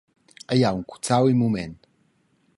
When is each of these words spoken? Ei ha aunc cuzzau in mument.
Ei 0.55 0.63
ha 0.63 0.69
aunc 0.71 0.85
cuzzau 0.89 1.27
in 1.31 1.37
mument. 1.41 1.75